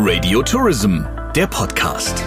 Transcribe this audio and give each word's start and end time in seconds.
Radio 0.00 0.42
Tourism, 0.42 1.00
der 1.34 1.48
Podcast. 1.48 2.22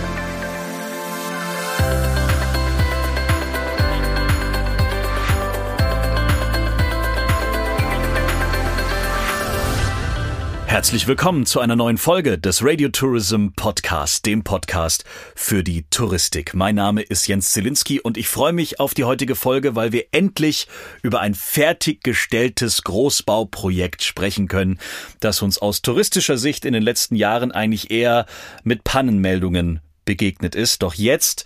Herzlich 10.72 11.06
willkommen 11.06 11.46
zu 11.46 11.60
einer 11.60 11.76
neuen 11.76 11.97
Folge 11.97 12.38
des 12.38 12.63
Radio 12.63 12.88
Tourism 12.88 13.47
Podcast, 13.58 14.26
dem 14.26 14.42
Podcast 14.42 15.03
für 15.35 15.65
die 15.65 15.83
Touristik. 15.90 16.53
Mein 16.53 16.76
Name 16.76 17.02
ist 17.02 17.27
Jens 17.27 17.52
Zielinski 17.52 17.99
und 17.99 18.17
ich 18.17 18.30
freue 18.30 18.53
mich 18.53 18.80
auf 18.80 18.94
die 18.94 19.03
heutige 19.03 19.35
Folge, 19.35 19.76
weil 19.76 19.91
wir 19.91 20.05
endlich 20.13 20.70
über 21.02 21.20
ein 21.20 21.35
fertiggestelltes 21.35 22.84
Großbauprojekt 22.84 24.02
sprechen 24.02 24.48
können, 24.48 24.80
das 25.20 25.41
uns 25.41 25.57
aus 25.57 25.81
touristischer 25.81 26.38
Sicht 26.38 26.63
in 26.63 26.72
den 26.72 26.83
letzten 26.83 27.16
Jahren 27.16 27.52
eigentlich 27.52 27.91
eher 27.91 28.25
mit 28.63 28.85
Pannenmeldungen 28.85 29.81
begegnet 30.05 30.55
ist. 30.55 30.83
Doch 30.83 30.94
jetzt 30.94 31.44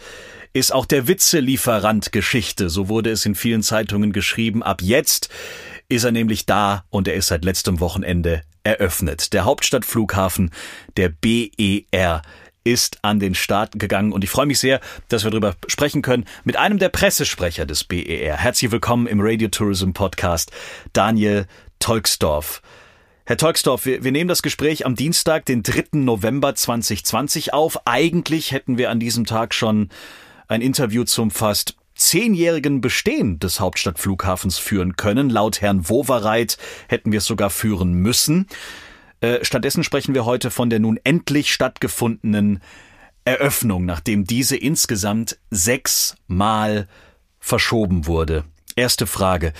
ist 0.53 0.71
auch 0.71 0.85
der 0.85 1.07
Witzelieferant 1.07 2.11
Geschichte, 2.11 2.69
so 2.69 2.89
wurde 2.89 3.09
es 3.09 3.25
in 3.25 3.33
vielen 3.33 3.63
Zeitungen 3.63 4.13
geschrieben. 4.13 4.61
Ab 4.61 4.83
jetzt 4.83 5.29
ist 5.89 6.03
er 6.03 6.11
nämlich 6.11 6.45
da 6.45 6.85
und 6.91 7.07
er 7.07 7.15
ist 7.15 7.29
seit 7.29 7.43
letztem 7.43 7.79
Wochenende 7.79 8.43
eröffnet. 8.65 9.31
Der 9.33 9.45
Hauptstadtflughafen, 9.45 10.51
der 10.97 11.09
BER, 11.09 12.21
ist 12.65 12.97
an 13.03 13.19
den 13.19 13.35
Start 13.35 13.77
gegangen 13.79 14.11
und 14.11 14.23
ich 14.23 14.29
freue 14.29 14.47
mich 14.47 14.59
sehr, 14.59 14.81
dass 15.07 15.23
wir 15.23 15.29
darüber 15.29 15.55
sprechen 15.67 16.01
können 16.01 16.25
mit 16.43 16.57
einem 16.57 16.79
der 16.79 16.89
Pressesprecher 16.89 17.67
des 17.67 17.83
BER. 17.83 18.37
Herzlich 18.37 18.71
willkommen 18.71 19.05
im 19.05 19.19
Radio 19.21 19.49
Tourism 19.49 19.91
Podcast, 19.91 20.51
Daniel 20.91 21.45
Tolksdorf. 21.77 22.63
Herr 23.27 23.37
Tolksdorf, 23.37 23.85
wir, 23.85 24.03
wir 24.03 24.11
nehmen 24.11 24.27
das 24.27 24.41
Gespräch 24.41 24.85
am 24.85 24.95
Dienstag, 24.95 25.45
den 25.45 25.61
3. 25.61 25.99
November 25.99 26.55
2020 26.55 27.53
auf. 27.53 27.85
Eigentlich 27.85 28.51
hätten 28.51 28.79
wir 28.79 28.89
an 28.89 28.99
diesem 28.99 29.25
Tag 29.25 29.53
schon 29.53 29.89
ein 30.47 30.61
Interview 30.61 31.03
zum 31.03 31.29
fast 31.29 31.75
zehnjährigen 31.95 32.81
Bestehen 32.81 33.39
des 33.39 33.59
Hauptstadtflughafens 33.59 34.57
führen 34.57 34.95
können. 34.95 35.29
Laut 35.29 35.61
Herrn 35.61 35.89
Wowereit 35.89 36.57
hätten 36.87 37.11
wir 37.11 37.19
es 37.19 37.25
sogar 37.25 37.49
führen 37.49 37.93
müssen. 37.93 38.47
Äh, 39.21 39.43
stattdessen 39.43 39.83
sprechen 39.83 40.13
wir 40.13 40.25
heute 40.25 40.51
von 40.51 40.69
der 40.69 40.79
nun 40.79 40.99
endlich 41.03 41.51
stattgefundenen 41.51 42.61
Eröffnung, 43.23 43.85
nachdem 43.85 44.25
diese 44.25 44.55
insgesamt 44.55 45.39
sechsmal 45.49 46.87
verschoben 47.39 48.05
wurde. 48.05 48.43
Erste 48.75 49.07
Frage. 49.07 49.53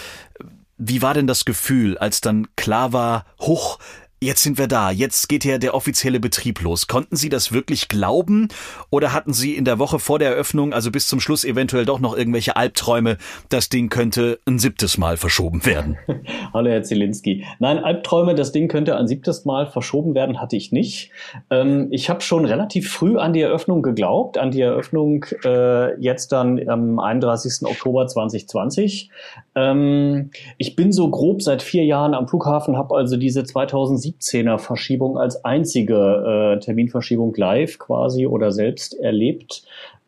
Wie 0.78 1.02
war 1.02 1.14
denn 1.14 1.26
das 1.26 1.46
Gefühl, 1.46 1.98
als 1.98 2.20
dann 2.20 2.48
klar 2.56 2.92
war, 2.92 3.26
hoch, 3.40 3.80
Jetzt 4.22 4.44
sind 4.44 4.58
wir 4.58 4.68
da, 4.68 4.92
jetzt 4.92 5.28
geht 5.28 5.44
ja 5.44 5.58
der 5.58 5.74
offizielle 5.76 6.22
Betrieb 6.22 6.62
los. 6.62 6.88
Konnten 6.88 7.18
Sie 7.18 7.28
das 7.28 7.52
wirklich 7.52 7.90
glauben 7.90 8.48
oder 8.90 9.12
hatten 9.12 9.34
Sie 9.34 9.56
in 9.56 9.66
der 9.66 9.78
Woche 9.78 10.00
vor 10.00 10.20
der 10.20 10.30
Eröffnung, 10.30 10.72
also 10.72 10.90
bis 10.90 11.08
zum 11.08 11.20
Schluss 11.20 11.44
eventuell 11.44 11.84
doch 11.84 12.00
noch 12.00 12.16
irgendwelche 12.16 12.56
Albträume, 12.56 13.18
das 13.50 13.68
Ding 13.68 13.90
könnte 13.90 14.40
ein 14.46 14.58
siebtes 14.58 14.98
Mal 14.98 15.18
verschoben 15.18 15.66
werden? 15.66 15.98
Hallo 16.54 16.70
Herr 16.70 16.82
Zielinski. 16.82 17.44
Nein, 17.60 17.78
Albträume, 17.78 18.36
das 18.36 18.54
Ding 18.54 18.70
könnte 18.70 18.96
ein 18.96 19.06
siebtes 19.06 19.44
Mal 19.44 19.68
verschoben 19.68 20.16
werden, 20.16 20.40
hatte 20.40 20.56
ich 20.56 20.72
nicht. 20.72 21.12
Ähm, 21.50 21.90
ich 21.92 22.10
habe 22.10 22.22
schon 22.22 22.46
relativ 22.46 22.90
früh 22.90 23.18
an 23.18 23.34
die 23.34 23.42
Eröffnung 23.42 23.82
geglaubt, 23.82 24.38
an 24.38 24.50
die 24.50 24.62
Eröffnung 24.62 25.26
äh, 25.44 26.00
jetzt 26.00 26.32
dann 26.32 26.70
am 26.70 27.00
31. 27.00 27.68
Oktober 27.68 28.08
2020. 28.08 29.10
Ähm, 29.56 30.32
ich 30.58 30.78
bin 30.78 30.94
so 30.94 31.10
grob 31.10 31.42
seit 31.42 31.62
vier 31.62 31.84
Jahren 31.84 32.14
am 32.14 32.30
Flughafen, 32.30 32.78
habe 32.78 32.96
also 32.96 33.18
diese 33.18 33.44
2007 33.44 34.05
17er 34.06 34.58
Verschiebung 34.58 35.18
als 35.18 35.44
einzige 35.44 36.56
äh, 36.56 36.60
Terminverschiebung 36.60 37.34
live 37.36 37.80
quasi 37.80 38.28
oder 38.28 38.52
selbst 38.52 38.94
erlebt. 39.00 39.64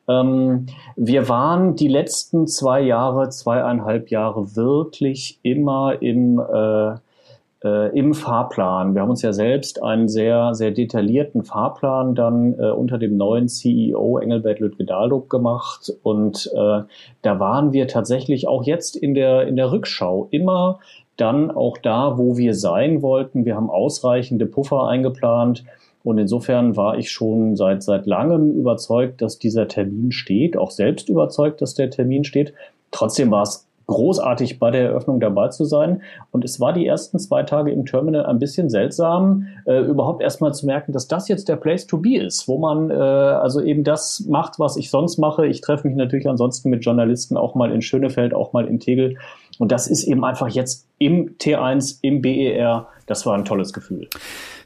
Ähm, 0.08 0.68
wir 0.96 1.30
waren 1.30 1.76
die 1.76 1.88
letzten 1.88 2.48
zwei 2.48 2.82
Jahre, 2.82 3.30
zweieinhalb 3.30 4.10
Jahre 4.10 4.56
wirklich 4.56 5.40
immer 5.44 6.02
im 6.02 6.40
äh, 6.40 6.96
äh, 7.64 7.98
im 7.98 8.14
Fahrplan. 8.14 8.94
Wir 8.94 9.02
haben 9.02 9.10
uns 9.10 9.22
ja 9.22 9.34
selbst 9.34 9.82
einen 9.82 10.08
sehr, 10.08 10.54
sehr 10.54 10.72
detaillierten 10.72 11.44
Fahrplan 11.44 12.16
dann 12.16 12.54
äh, 12.54 12.70
unter 12.70 12.98
dem 12.98 13.18
neuen 13.18 13.48
CEO 13.48 14.20
Engelbert 14.20 14.60
Lütke-Dahldruck 14.60 15.30
gemacht. 15.30 15.92
Und 16.04 16.52
äh, 16.54 16.82
da 17.22 17.40
waren 17.40 17.74
wir 17.74 17.88
tatsächlich 17.88 18.48
auch 18.48 18.64
jetzt 18.64 18.96
in 18.96 19.14
der, 19.14 19.48
in 19.48 19.56
der 19.56 19.72
Rückschau 19.72 20.28
immer 20.32 20.80
dann 21.18 21.52
auch 21.52 21.78
da, 21.78 22.18
wo 22.18 22.38
wir 22.38 22.54
sein 22.54 23.02
wollten. 23.02 23.46
Wir 23.46 23.56
haben 23.56 23.70
ausreichende 23.70 24.46
Puffer 24.46 24.88
eingeplant. 24.88 25.64
Und 26.04 26.18
insofern 26.20 26.78
war 26.78 26.98
ich 26.98 27.12
schon 27.12 27.56
seit, 27.56 27.84
seit 27.84 28.06
langem 28.06 28.54
überzeugt, 28.54 29.22
dass 29.22 29.40
dieser 29.40 29.68
Termin 29.68 30.12
steht, 30.12 30.56
auch 30.56 30.72
selbst 30.72 31.10
überzeugt, 31.10 31.62
dass 31.62 31.74
der 31.74 31.90
Termin 31.90 32.24
steht. 32.24 32.54
Trotzdem 32.92 33.30
war 33.32 33.42
es 33.42 33.68
großartig 33.88 34.60
bei 34.60 34.70
der 34.70 34.84
Eröffnung 34.84 35.20
dabei 35.20 35.48
zu 35.48 35.66
sein. 35.66 36.02
Und 36.32 36.46
es 36.46 36.60
war 36.60 36.74
die 36.74 36.86
ersten 36.86 37.20
zwei 37.20 37.44
Tage 37.44 37.72
im 37.72 37.86
Terminal 37.86 38.26
ein 38.26 38.38
bisschen 38.38 38.70
seltsam, 38.70 39.48
äh, 39.66 39.80
überhaupt 39.80 40.22
erstmal 40.22 40.54
zu 40.54 40.66
merken, 40.66 40.92
dass 40.92 41.08
das 41.08 41.28
jetzt 41.28 41.50
der 41.50 41.56
Place 41.56 41.88
to 41.88 41.98
be 41.98 42.18
ist, 42.18 42.48
wo 42.48 42.58
man 42.58 42.92
äh, 42.92 42.94
also 42.94 43.62
eben 43.62 43.84
das 43.84 44.26
macht, 44.28 44.60
was 44.60 44.78
ich 44.78 44.90
sonst 44.90 45.18
mache. 45.18 45.48
Ich 45.48 45.62
treffe 45.62 45.88
mich 45.88 45.96
natürlich 45.96 46.28
ansonsten 46.28 46.70
mit 46.70 46.86
Journalisten 46.86 47.38
auch 47.38 47.56
mal 47.56 47.72
in 47.72 47.82
Schönefeld, 47.82 48.34
auch 48.34 48.54
mal 48.54 48.68
in 48.68 48.80
Tegel. 48.80 49.18
Und 49.58 49.72
das 49.72 49.88
ist 49.88 50.04
eben 50.04 50.24
einfach 50.24 50.50
jetzt 50.50 50.87
im 51.00 51.38
T1, 51.38 52.00
im 52.02 52.22
BER. 52.22 52.88
Das 53.06 53.26
war 53.26 53.38
ein 53.38 53.46
tolles 53.46 53.72
Gefühl. 53.74 54.10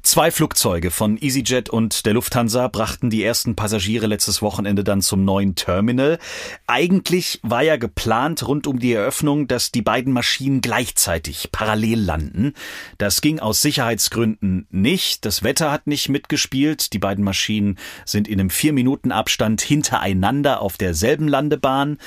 Zwei 0.04 0.32
Flugzeuge 0.32 0.90
von 0.90 1.16
EasyJet 1.22 1.70
und 1.70 2.08
der 2.08 2.14
Lufthansa 2.14 2.68
brachten 2.70 3.12
die 3.12 3.24
ersten 3.24 3.56
Passagiere 3.56 4.08
letztes 4.08 4.42
Wochenende 4.42 4.84
dann 4.84 5.02
zum 5.02 5.24
neuen 5.24 5.54
Terminal. 5.54 6.18
Eigentlich 6.66 7.40
war 7.44 7.62
ja 7.62 7.78
geplant 7.78 8.48
rund 8.48 8.66
um 8.66 8.80
die 8.80 8.94
Eröffnung, 8.94 9.48
dass 9.48 9.72
die 9.72 9.84
beiden 9.84 10.12
Maschinen 10.12 10.62
gleichzeitig 10.62 11.50
parallel 11.52 12.00
landen. 12.00 12.54
Das 12.98 13.22
ging 13.22 13.40
aus 13.40 13.62
Sicherheitsgründen 13.62 14.66
nicht. 14.72 15.24
Das 15.24 15.44
Wetter 15.44 15.72
hat 15.72 15.86
nicht 15.86 16.10
mitgespielt. 16.10 16.94
Die 16.94 17.00
beiden 17.00 17.24
Maschinen 17.24 17.78
sind 18.04 18.28
in 18.28 18.40
einem 18.40 18.50
vier 18.50 18.74
Minuten 18.74 19.12
Abstand 19.12 19.62
hintereinander 19.62 20.62
auf 20.62 20.78
derselben 20.78 21.28
Landebahn 21.28 22.00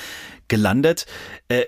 gelandet. 0.47 1.05
Äh, 1.47 1.63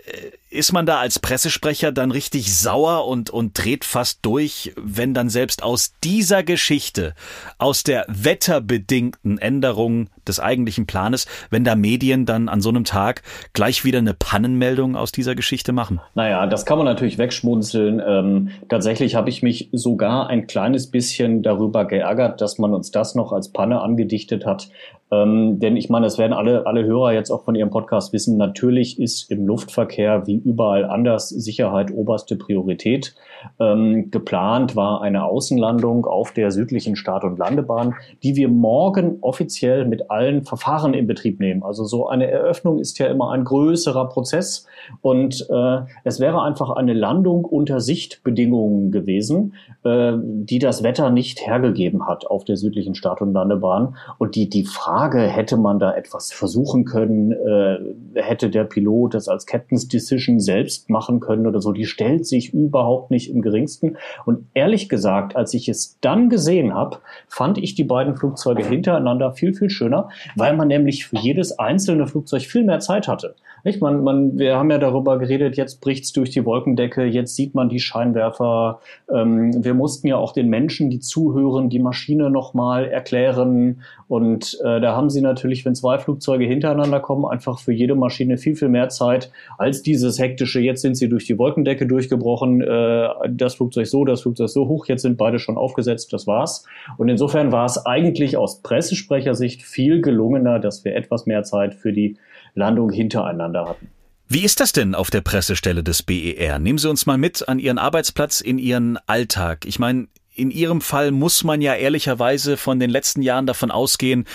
ist 0.49 0.71
man 0.71 0.85
da 0.85 0.99
als 0.99 1.19
Pressesprecher 1.19 1.91
dann 1.91 2.11
richtig 2.11 2.46
sauer 2.53 3.07
und, 3.07 3.29
und 3.29 3.57
dreht 3.57 3.85
fast 3.85 4.19
durch, 4.23 4.73
wenn 4.75 5.13
dann 5.13 5.29
selbst 5.29 5.63
aus 5.63 5.93
dieser 6.03 6.43
Geschichte, 6.43 7.13
aus 7.57 7.83
der 7.83 8.05
wetterbedingten 8.07 9.37
Änderung 9.37 10.09
des 10.27 10.39
eigentlichen 10.39 10.85
Planes, 10.85 11.27
wenn 11.49 11.63
da 11.63 11.75
Medien 11.75 12.25
dann 12.25 12.49
an 12.49 12.61
so 12.61 12.69
einem 12.69 12.83
Tag 12.83 13.23
gleich 13.53 13.83
wieder 13.83 13.99
eine 13.99 14.13
Pannenmeldung 14.13 14.95
aus 14.95 15.11
dieser 15.11 15.35
Geschichte 15.35 15.73
machen? 15.73 15.99
Naja, 16.15 16.47
das 16.47 16.65
kann 16.65 16.77
man 16.77 16.85
natürlich 16.85 17.17
wegschmunzeln. 17.17 18.01
Ähm, 18.05 18.49
tatsächlich 18.69 19.15
habe 19.15 19.29
ich 19.29 19.43
mich 19.43 19.69
sogar 19.71 20.27
ein 20.27 20.47
kleines 20.47 20.91
bisschen 20.91 21.43
darüber 21.43 21.85
geärgert, 21.85 22.41
dass 22.41 22.57
man 22.57 22.73
uns 22.73 22.91
das 22.91 23.15
noch 23.15 23.31
als 23.33 23.51
Panne 23.51 23.81
angedichtet 23.81 24.45
hat. 24.45 24.69
Ähm, 25.09 25.59
denn 25.59 25.77
ich 25.77 25.89
meine, 25.89 26.05
das 26.05 26.17
werden 26.17 26.33
alle, 26.33 26.65
alle 26.65 26.83
Hörer 26.83 27.13
jetzt 27.13 27.31
auch 27.31 27.45
von 27.45 27.55
Ihrem 27.55 27.69
Podcast 27.69 28.11
wissen. 28.11 28.37
Natürlich 28.37 28.99
ist 28.99 29.31
im 29.31 29.45
Luftverkehr 29.45 30.27
wie 30.27 30.35
überall 30.35 30.83
anders 30.83 31.29
Sicherheit 31.29 31.91
oberste 31.91 32.35
Priorität. 32.35 33.15
Ähm, 33.59 34.11
geplant 34.11 34.75
war 34.75 35.01
eine 35.01 35.23
Außenlandung 35.23 36.05
auf 36.05 36.33
der 36.33 36.51
südlichen 36.51 36.97
Start- 36.97 37.23
und 37.23 37.39
Landebahn, 37.39 37.95
die 38.21 38.35
wir 38.35 38.49
morgen 38.49 39.19
offiziell 39.21 39.85
mit 39.85 40.11
allen 40.17 40.43
Verfahren 40.43 40.93
in 40.93 41.05
Betrieb 41.05 41.39
nehmen. 41.39 41.63
Also 41.63 41.83
so 41.85 42.07
eine 42.07 42.29
Eröffnung 42.29 42.79
ist 42.79 42.97
ja 42.97 43.07
immer 43.07 43.31
ein 43.31 43.43
größerer 43.43 44.09
Prozess 44.09 44.65
und 45.01 45.47
äh, 45.49 45.79
es 46.03 46.19
wäre 46.19 46.41
einfach 46.41 46.71
eine 46.71 46.93
Landung 46.93 47.45
unter 47.45 47.79
Sichtbedingungen 47.79 48.91
gewesen, 48.91 49.53
äh, 49.83 50.13
die 50.17 50.57
das 50.59 50.81
Wetter 50.81 51.11
nicht 51.11 51.45
hergegeben 51.45 52.07
hat 52.07 52.25
auf 52.25 52.45
der 52.45 52.57
südlichen 52.57 52.95
Start- 52.95 53.21
und 53.21 53.33
Landebahn. 53.33 53.95
Und 54.17 54.35
die, 54.35 54.49
die 54.49 54.65
Frage, 54.65 55.21
hätte 55.21 55.57
man 55.57 55.77
da 55.77 55.93
etwas 55.93 56.31
versuchen 56.33 56.85
können, 56.85 57.31
äh, 57.31 57.77
hätte 58.15 58.49
der 58.49 58.63
Pilot 58.63 59.13
das 59.13 59.27
als 59.27 59.45
Captain's 59.45 59.87
Decision 59.87 60.39
selbst 60.39 60.89
machen 60.89 61.19
können 61.19 61.45
oder 61.45 61.61
so, 61.61 61.71
die 61.71 61.85
stellt 61.85 62.25
sich 62.25 62.53
überhaupt 62.53 63.11
nicht 63.11 63.29
im 63.29 63.41
geringsten. 63.41 63.97
Und 64.25 64.47
ehrlich 64.55 64.89
gesagt, 64.89 65.35
als 65.35 65.53
ich 65.53 65.69
es 65.69 65.99
dann 66.01 66.29
gesehen 66.29 66.73
habe, 66.73 66.97
fand 67.27 67.59
ich 67.59 67.75
die 67.75 67.83
beiden 67.83 68.15
Flugzeuge 68.15 68.65
hintereinander 68.65 69.31
viel, 69.33 69.53
viel 69.53 69.69
schöner. 69.69 70.06
Weil 70.35 70.55
man 70.55 70.67
nämlich 70.67 71.05
für 71.05 71.17
jedes 71.17 71.57
einzelne 71.59 72.07
Flugzeug 72.07 72.43
viel 72.43 72.63
mehr 72.63 72.79
Zeit 72.79 73.07
hatte. 73.07 73.35
Nicht? 73.63 73.81
Man, 73.81 74.03
man, 74.03 74.37
wir 74.37 74.55
haben 74.55 74.71
ja 74.71 74.77
darüber 74.77 75.17
geredet, 75.17 75.57
jetzt 75.57 75.81
bricht's 75.81 76.13
durch 76.13 76.29
die 76.29 76.45
Wolkendecke, 76.45 77.03
jetzt 77.03 77.35
sieht 77.35 77.55
man 77.55 77.69
die 77.69 77.79
Scheinwerfer. 77.79 78.79
Ähm, 79.13 79.63
wir 79.63 79.73
mussten 79.73 80.07
ja 80.07 80.15
auch 80.17 80.31
den 80.31 80.47
Menschen, 80.47 80.89
die 80.89 80.99
zuhören, 80.99 81.69
die 81.69 81.79
Maschine 81.79 82.29
nochmal 82.29 82.85
erklären. 82.85 83.81
Und 84.07 84.57
äh, 84.63 84.79
da 84.79 84.95
haben 84.95 85.09
sie 85.09 85.21
natürlich, 85.21 85.65
wenn 85.65 85.75
zwei 85.75 85.97
Flugzeuge 85.97 86.45
hintereinander 86.45 86.99
kommen, 86.99 87.25
einfach 87.25 87.59
für 87.59 87.73
jede 87.73 87.95
Maschine 87.95 88.37
viel, 88.37 88.55
viel 88.55 88.69
mehr 88.69 88.89
Zeit 88.89 89.31
als 89.57 89.81
dieses 89.81 90.17
hektische, 90.19 90.61
jetzt 90.61 90.81
sind 90.81 90.95
sie 90.95 91.09
durch 91.09 91.25
die 91.25 91.37
Wolkendecke 91.37 91.87
durchgebrochen, 91.87 92.61
äh, 92.61 93.09
das 93.29 93.55
Flugzeug 93.55 93.87
so, 93.87 94.05
das 94.05 94.21
Flugzeug 94.21 94.49
so 94.49 94.67
hoch, 94.67 94.85
jetzt 94.85 95.01
sind 95.01 95.17
beide 95.17 95.39
schon 95.39 95.57
aufgesetzt, 95.57 96.13
das 96.13 96.25
war's. 96.25 96.65
Und 96.97 97.09
insofern 97.09 97.51
war 97.51 97.65
es 97.65 97.85
eigentlich 97.85 98.37
aus 98.37 98.61
Pressesprechersicht 98.61 99.63
viel 99.63 99.96
gelungener, 100.01 100.59
dass 100.59 100.83
wir 100.85 100.95
etwas 100.95 101.25
mehr 101.25 101.43
Zeit 101.43 101.75
für 101.75 101.93
die 101.93 102.17
Landung 102.55 102.91
hintereinander 102.91 103.67
hatten. 103.67 103.89
Wie 104.29 104.43
ist 104.43 104.59
das 104.59 104.73
denn 104.73 104.93
auf 104.93 105.09
der 105.09 105.21
Pressestelle 105.21 105.83
des 105.83 106.03
BER? 106.03 106.59
Nehmen 106.59 106.77
Sie 106.77 106.89
uns 106.89 107.05
mal 107.05 107.17
mit 107.17 107.47
an 107.47 107.59
Ihren 107.59 107.77
Arbeitsplatz, 107.77 108.41
in 108.41 108.59
Ihren 108.59 108.97
Alltag. 109.07 109.65
Ich 109.65 109.79
meine, 109.79 110.07
in 110.35 110.51
Ihrem 110.51 110.81
Fall 110.81 111.11
muss 111.11 111.43
man 111.45 111.61
ja 111.61 111.73
ehrlicherweise 111.75 112.57
von 112.57 112.79
den 112.79 112.89
letzten 112.89 113.21
Jahren 113.21 113.45
davon 113.45 113.71
ausgehen, 113.71 114.25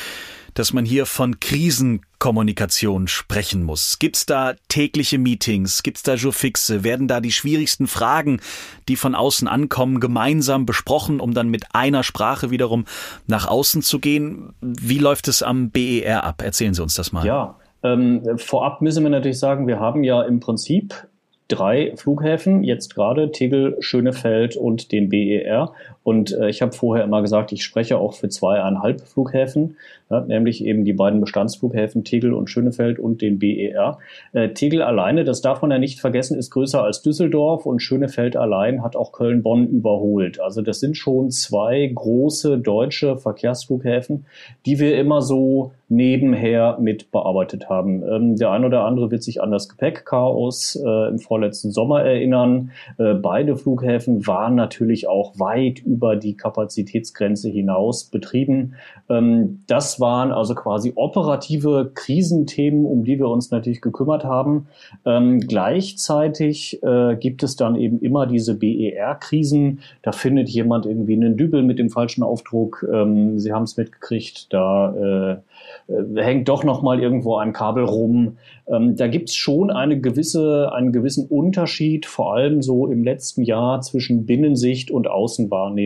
dass 0.55 0.73
man 0.73 0.85
hier 0.85 1.07
von 1.07 1.41
Krisenkommunikation 1.41 3.09
sprechen 3.09 3.63
muss. 3.63 3.99
Gibt's 3.99 4.27
da 4.27 4.55
tägliche 4.69 5.19
Meetings? 5.19 5.83
Gibt's 5.83 6.03
da 6.03 6.15
Jourfixe? 6.15 6.85
Werden 6.85 7.09
da 7.09 7.21
die 7.21 7.33
schwierigsten 7.33 7.87
Fragen, 7.87 8.41
die 8.89 8.97
von 8.97 9.15
außen 9.15 9.49
ankommen, 9.49 10.01
gemeinsam 10.01 10.67
besprochen, 10.67 11.21
um 11.21 11.35
dann 11.35 11.49
mit 11.49 11.75
einer 11.75 12.03
Sprache 12.03 12.51
wiederum 12.51 12.85
nach 13.27 13.47
außen 13.47 13.83
zu 13.83 13.99
gehen? 13.99 14.55
Wie 14.61 14.99
läuft 14.99 15.29
es 15.29 15.43
am 15.43 15.71
BER 15.71 16.25
ab? 16.25 16.43
Erzählen 16.43 16.75
Sie 16.75 16.83
uns 16.83 16.95
das 16.95 17.13
mal. 17.13 17.27
Ja, 17.27 17.57
ähm, 17.83 18.23
vorab 18.37 18.81
müssen 18.81 19.03
wir 19.03 19.11
natürlich 19.11 19.39
sagen, 19.39 19.67
wir 19.67 19.81
haben 19.81 20.05
ja 20.05 20.23
im 20.23 20.41
Prinzip 20.41 21.07
drei 21.49 21.93
Flughäfen, 21.97 22.65
jetzt 22.65 22.95
gerade 22.95 23.31
Tegel, 23.31 23.77
Schönefeld 23.81 24.57
und 24.57 24.93
den 24.93 25.09
BER. 25.09 25.73
Und 26.05 26.33
äh, 26.37 26.49
ich 26.49 26.63
habe 26.63 26.73
vorher 26.73 27.05
immer 27.05 27.23
gesagt, 27.23 27.53
ich 27.53 27.63
spreche 27.63 27.99
auch 27.99 28.15
für 28.15 28.29
zweieinhalb 28.29 29.03
Flughäfen, 29.03 29.77
ja, 30.11 30.21
nämlich 30.21 30.65
eben 30.65 30.85
die 30.85 30.93
beiden 30.93 31.21
Bestandsflughäfen 31.21 32.05
Tegel 32.05 32.33
und 32.33 32.51
Schönefeld 32.51 32.99
und 32.99 33.23
den 33.23 33.39
BER. 33.39 33.99
Äh, 34.33 34.51
Tegel 34.51 34.83
alleine, 34.83 35.25
das 35.25 35.41
darf 35.41 35.63
man 35.63 35.71
ja 35.71 35.79
nicht 35.79 36.01
vergessen, 36.01 36.39
ist 36.39 36.51
größer 36.51 36.83
als 36.83 37.03
Düsseldorf 37.03 37.67
und 37.67 37.81
Schönefeld 37.81 38.37
allein 38.37 38.83
hat 38.83 38.97
auch 38.97 39.13
Köln-Bonn 39.13 39.69
überholt. 39.69 40.41
Also 40.41 40.61
das 40.61 40.81
sind 40.81 40.97
schon 40.97 41.31
zwei 41.31 41.91
große 41.95 42.59
deutsche 42.59 43.17
Verkehrsflughäfen, 43.17 44.27
die 44.67 44.79
wir 44.79 44.99
immer 44.99 45.23
so 45.23 45.73
nebenher 45.89 46.79
mit 46.81 47.11
bearbeitet 47.11 47.69
haben. 47.69 48.03
Ähm, 48.03 48.37
der 48.37 48.51
ein 48.51 48.65
oder 48.65 48.85
andere 48.85 49.11
wird 49.11 49.23
sich 49.23 49.43
an 49.43 49.51
das 49.51 49.69
Gepäckchaos 49.69 50.77
äh, 50.77 51.09
im 51.09 51.19
vorletzten 51.19 51.71
Sommer 51.71 52.03
erinnern. 52.03 52.71
Äh, 52.99 53.15
beide 53.15 53.57
Flughäfen 53.57 54.27
waren 54.27 54.55
natürlich 54.55 55.07
auch 55.07 55.39
weit 55.39 55.81
über 55.81 55.92
die 56.17 56.37
Kapazitätsgrenze 56.37 57.49
hinaus 57.49 58.05
betrieben. 58.05 58.75
Ähm, 59.09 59.61
das 59.67 60.01
waren 60.01 60.33
also 60.33 60.55
quasi 60.55 60.93
operative 60.95 61.91
Krisenthemen, 61.95 62.85
um 62.85 63.05
die 63.05 63.19
wir 63.19 63.29
uns 63.29 63.51
natürlich 63.51 63.81
gekümmert 63.81 64.25
haben. 64.25 64.67
Ähm, 65.05 65.41
gleichzeitig 65.41 66.83
äh, 66.83 67.17
gibt 67.17 67.43
es 67.43 67.57
dann 67.57 67.77
eben 67.77 68.01
immer 68.01 68.27
diese 68.27 68.55
BER-Krisen. 68.55 69.81
Da 70.03 70.13
findet 70.13 70.49
jemand 70.49 70.87
irgendwie 70.87 71.15
einen 71.15 71.37
Dübel 71.37 71.63
mit 71.63 71.79
dem 71.79 71.91
falschen 71.91 72.23
Aufdruck. 72.23 72.87
Ähm, 72.93 73.39
Sie 73.39 73.53
haben 73.53 73.65
es 73.65 73.77
mitgekriegt, 73.77 74.53
da 74.53 74.95
äh, 74.95 75.93
äh, 75.93 76.23
hängt 76.23 76.49
doch 76.49 76.65
noch 76.65 76.83
mal 76.83 77.01
irgendwo 77.01 77.37
ein 77.37 77.53
Kabel 77.53 77.85
rum. 77.85 78.37
Da 78.65 79.09
gibt's 79.09 79.35
schon 79.35 79.71
eine 79.71 80.01
gewisse, 80.01 80.73
einen 80.73 80.93
gewissen 80.93 81.27
Unterschied, 81.27 82.07
vor 82.07 82.35
allem 82.35 82.63
so 82.63 82.87
im 82.87 83.03
letzten 83.03 83.43
Jahr 83.43 83.81
zwischen 83.81 84.25
Binnensicht 84.25 84.91
und 84.91 85.09
Außenwahrnehmung. 85.09 85.82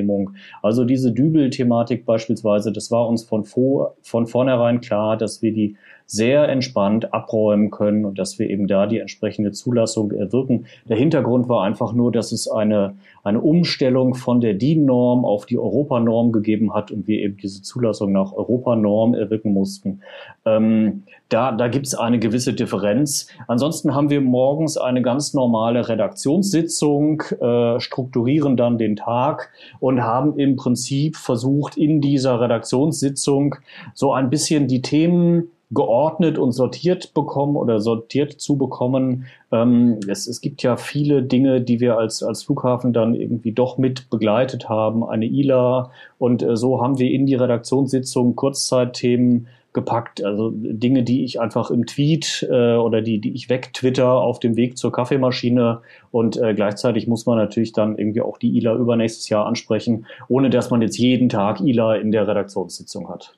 Also 0.62 0.84
diese 0.84 1.12
Dübel-Thematik 1.12 2.04
beispielsweise, 2.04 2.72
das 2.72 2.90
war 2.90 3.08
uns 3.08 3.24
von, 3.24 3.44
vor, 3.44 3.96
von 4.02 4.26
vornherein 4.26 4.80
klar, 4.80 5.16
dass 5.16 5.42
wir 5.42 5.52
die 5.52 5.76
sehr 6.06 6.48
entspannt 6.48 7.12
abräumen 7.12 7.70
können 7.70 8.04
und 8.04 8.18
dass 8.18 8.38
wir 8.38 8.48
eben 8.48 8.68
da 8.68 8.86
die 8.86 8.98
entsprechende 8.98 9.50
Zulassung 9.50 10.12
erwirken. 10.12 10.66
Der 10.88 10.96
Hintergrund 10.96 11.48
war 11.48 11.64
einfach 11.64 11.92
nur, 11.92 12.12
dass 12.12 12.30
es 12.30 12.48
eine, 12.48 12.96
eine 13.24 13.40
Umstellung 13.40 14.14
von 14.14 14.40
der 14.40 14.54
DIN-Norm 14.54 15.24
auf 15.24 15.46
die 15.46 15.58
Europanorm 15.58 16.30
gegeben 16.30 16.72
hat 16.72 16.92
und 16.92 17.08
wir 17.08 17.18
eben 17.18 17.36
diese 17.36 17.62
Zulassung 17.62 18.12
nach 18.12 18.32
Europanorm 18.32 19.14
erwirken 19.14 19.52
mussten. 19.52 20.00
Ähm, 20.44 21.02
da 21.28 21.50
da 21.50 21.66
gibt 21.66 21.86
es 21.86 21.94
eine 21.96 22.20
gewisse 22.20 22.54
Differenz. 22.54 23.26
Ansonsten 23.48 23.94
haben 23.94 24.10
wir 24.10 24.20
morgens 24.20 24.76
eine 24.76 25.02
ganz 25.02 25.34
normale 25.34 25.88
Redaktionssitzung, 25.88 27.22
äh, 27.40 27.80
strukturieren 27.80 28.56
dann 28.56 28.78
den 28.78 28.94
Tag 28.94 29.50
und 29.80 30.02
haben 30.02 30.38
im 30.38 30.54
Prinzip 30.54 31.16
versucht, 31.16 31.76
in 31.76 32.00
dieser 32.00 32.40
Redaktionssitzung 32.40 33.56
so 33.92 34.12
ein 34.12 34.30
bisschen 34.30 34.68
die 34.68 34.82
Themen 34.82 35.50
geordnet 35.70 36.38
und 36.38 36.52
sortiert 36.52 37.12
bekommen 37.12 37.56
oder 37.56 37.80
sortiert 37.80 38.40
zu 38.40 38.56
bekommen. 38.56 39.26
Ähm, 39.50 39.98
es, 40.08 40.28
es 40.28 40.40
gibt 40.40 40.62
ja 40.62 40.76
viele 40.76 41.22
Dinge, 41.22 41.60
die 41.60 41.80
wir 41.80 41.98
als, 41.98 42.22
als 42.22 42.44
Flughafen 42.44 42.92
dann 42.92 43.14
irgendwie 43.14 43.52
doch 43.52 43.76
mit 43.76 44.08
begleitet 44.08 44.68
haben, 44.68 45.04
eine 45.04 45.26
ILA 45.26 45.90
und 46.18 46.42
äh, 46.42 46.56
so 46.56 46.80
haben 46.80 46.98
wir 46.98 47.10
in 47.10 47.26
die 47.26 47.34
Redaktionssitzung 47.34 48.36
Kurzzeitthemen 48.36 49.48
gepackt, 49.72 50.24
also 50.24 50.52
Dinge, 50.54 51.02
die 51.02 51.24
ich 51.24 51.38
einfach 51.38 51.70
im 51.70 51.84
Tweet 51.84 52.46
äh, 52.48 52.76
oder 52.76 53.02
die, 53.02 53.20
die 53.20 53.34
ich 53.34 53.50
wegtwitter 53.50 54.10
auf 54.10 54.38
dem 54.40 54.56
Weg 54.56 54.78
zur 54.78 54.90
Kaffeemaschine 54.90 55.82
und 56.12 56.38
äh, 56.38 56.54
gleichzeitig 56.54 57.08
muss 57.08 57.26
man 57.26 57.36
natürlich 57.36 57.72
dann 57.72 57.98
irgendwie 57.98 58.22
auch 58.22 58.38
die 58.38 58.56
ILA 58.56 58.74
übernächstes 58.76 59.28
Jahr 59.28 59.46
ansprechen, 59.46 60.06
ohne 60.28 60.48
dass 60.48 60.70
man 60.70 60.80
jetzt 60.80 60.96
jeden 60.96 61.28
Tag 61.28 61.60
ILA 61.60 61.96
in 61.96 62.10
der 62.10 62.26
Redaktionssitzung 62.26 63.10
hat. 63.10 63.36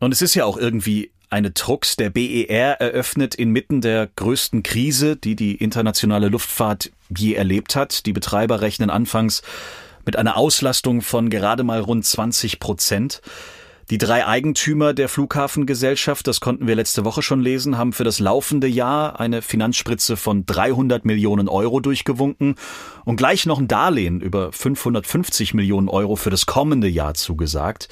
Und 0.00 0.12
es 0.12 0.22
ist 0.22 0.34
ja 0.34 0.46
auch 0.46 0.56
irgendwie 0.56 1.10
eine 1.30 1.54
Trucks 1.54 1.96
der 1.96 2.10
BER 2.10 2.80
eröffnet 2.80 3.34
inmitten 3.34 3.80
der 3.80 4.08
größten 4.16 4.62
Krise, 4.62 5.16
die 5.16 5.36
die 5.36 5.56
internationale 5.56 6.28
Luftfahrt 6.28 6.90
je 7.14 7.34
erlebt 7.34 7.76
hat. 7.76 8.06
Die 8.06 8.12
Betreiber 8.12 8.60
rechnen 8.60 8.90
anfangs 8.90 9.42
mit 10.06 10.16
einer 10.16 10.36
Auslastung 10.36 11.02
von 11.02 11.28
gerade 11.30 11.64
mal 11.64 11.80
rund 11.80 12.04
20 12.04 12.60
Prozent. 12.60 13.20
Die 13.90 13.96
drei 13.96 14.26
Eigentümer 14.26 14.92
der 14.92 15.08
Flughafengesellschaft, 15.08 16.26
das 16.26 16.40
konnten 16.40 16.66
wir 16.66 16.74
letzte 16.74 17.06
Woche 17.06 17.22
schon 17.22 17.40
lesen, 17.40 17.78
haben 17.78 17.94
für 17.94 18.04
das 18.04 18.18
laufende 18.18 18.66
Jahr 18.66 19.18
eine 19.18 19.40
Finanzspritze 19.40 20.18
von 20.18 20.44
300 20.44 21.06
Millionen 21.06 21.48
Euro 21.48 21.80
durchgewunken 21.80 22.56
und 23.06 23.16
gleich 23.16 23.46
noch 23.46 23.58
ein 23.58 23.66
Darlehen 23.66 24.20
über 24.20 24.52
550 24.52 25.54
Millionen 25.54 25.88
Euro 25.88 26.16
für 26.16 26.28
das 26.28 26.44
kommende 26.44 26.88
Jahr 26.88 27.14
zugesagt. 27.14 27.88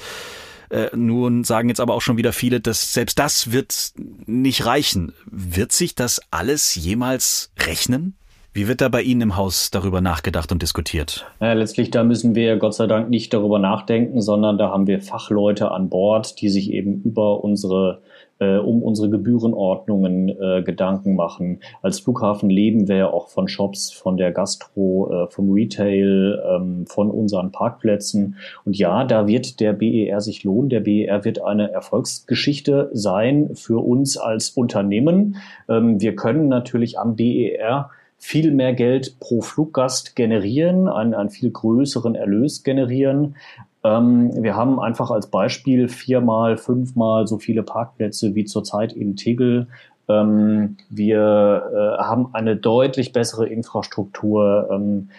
Äh, 0.69 0.89
nun 0.95 1.43
sagen 1.43 1.69
jetzt 1.69 1.79
aber 1.79 1.93
auch 1.93 2.01
schon 2.01 2.17
wieder 2.17 2.33
viele, 2.33 2.59
dass 2.59 2.93
selbst 2.93 3.19
das 3.19 3.51
wird 3.51 3.93
nicht 3.95 4.65
reichen. 4.65 5.13
Wird 5.25 5.71
sich 5.71 5.95
das 5.95 6.21
alles 6.31 6.75
jemals 6.75 7.51
rechnen? 7.59 8.17
Wie 8.57 8.67
wird 8.67 8.81
da 8.81 8.89
bei 8.89 9.03
Ihnen 9.03 9.21
im 9.21 9.37
Haus 9.37 9.69
darüber 9.69 10.01
nachgedacht 10.01 10.51
und 10.51 10.63
diskutiert? 10.63 11.27
Naja, 11.39 11.53
letztlich, 11.53 11.91
da 11.91 12.03
müssen 12.03 12.33
wir 12.33 12.57
Gott 12.57 12.73
sei 12.73 12.87
Dank 12.87 13.07
nicht 13.07 13.31
darüber 13.31 13.59
nachdenken, 13.59 14.19
sondern 14.19 14.57
da 14.57 14.71
haben 14.71 14.87
wir 14.87 14.99
Fachleute 14.99 15.69
an 15.69 15.89
Bord, 15.89 16.41
die 16.41 16.49
sich 16.49 16.71
eben 16.73 17.03
über 17.03 17.43
unsere 17.43 18.01
äh, 18.39 18.57
um 18.57 18.81
unsere 18.81 19.11
Gebührenordnungen 19.11 20.29
äh, 20.29 20.63
Gedanken 20.63 21.15
machen. 21.15 21.59
Als 21.83 21.99
Flughafen 21.99 22.49
leben 22.49 22.87
wir 22.87 22.95
ja 22.95 23.09
auch 23.11 23.29
von 23.29 23.47
Shops, 23.47 23.91
von 23.91 24.17
der 24.17 24.31
Gastro, 24.31 25.11
äh, 25.11 25.31
vom 25.31 25.51
Retail, 25.51 26.41
ähm, 26.49 26.87
von 26.87 27.11
unseren 27.11 27.51
Parkplätzen. 27.51 28.37
Und 28.65 28.75
ja, 28.75 29.03
da 29.03 29.27
wird 29.27 29.59
der 29.59 29.73
BER 29.73 30.19
sich 30.21 30.43
lohnen. 30.43 30.69
Der 30.69 30.79
BER 30.79 31.25
wird 31.25 31.43
eine 31.43 31.71
Erfolgsgeschichte 31.71 32.89
sein 32.93 33.51
für 33.53 33.83
uns 33.83 34.17
als 34.17 34.49
Unternehmen. 34.49 35.35
Ähm, 35.69 36.01
wir 36.01 36.15
können 36.15 36.47
natürlich 36.47 36.97
am 36.97 37.15
BER 37.15 37.91
viel 38.17 38.51
mehr 38.51 38.73
Geld 38.73 39.19
pro 39.19 39.41
Fluggast 39.41 40.15
generieren, 40.15 40.87
einen, 40.87 41.13
einen 41.13 41.29
viel 41.29 41.51
größeren 41.51 42.15
Erlös 42.15 42.63
generieren. 42.63 43.35
Ähm, 43.83 44.31
wir 44.41 44.55
haben 44.55 44.79
einfach 44.79 45.11
als 45.11 45.27
Beispiel 45.27 45.87
viermal, 45.87 46.57
fünfmal 46.57 47.27
so 47.27 47.37
viele 47.37 47.63
Parkplätze 47.63 48.35
wie 48.35 48.45
zurzeit 48.45 48.93
in 48.93 49.15
Tegel. 49.15 49.67
Ähm, 50.09 50.77
wir 50.89 51.97
äh, 51.99 52.03
haben 52.03 52.33
eine 52.33 52.55
deutlich 52.55 53.13
bessere 53.13 53.47
Infrastruktur, 53.47 54.69
ähm, 54.71 55.09